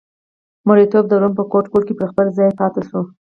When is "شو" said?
2.89-3.01